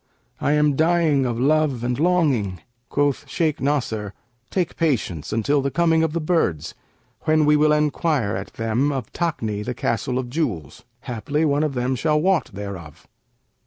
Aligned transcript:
I 0.39 0.53
am 0.53 0.75
dying 0.75 1.27
of 1.27 1.39
love 1.39 1.83
and 1.83 1.99
longing.' 1.99 2.59
Quoth 2.89 3.29
Shaykh 3.29 3.61
Nasr, 3.61 4.15
'Take 4.49 4.75
patience 4.75 5.31
until 5.31 5.61
the 5.61 5.69
coming 5.69 6.01
of 6.01 6.13
the 6.13 6.19
birds, 6.19 6.73
when 7.25 7.45
we 7.45 7.55
will 7.55 7.71
enquire 7.71 8.35
at 8.35 8.53
them 8.55 8.91
of 8.91 9.13
Takni, 9.13 9.61
the 9.63 9.75
Castle 9.75 10.17
of 10.17 10.27
Jewels; 10.31 10.85
haply 11.01 11.45
one 11.45 11.61
of 11.61 11.75
them 11.75 11.95
shall 11.95 12.19
wot 12.19 12.49
thereof.' 12.51 13.07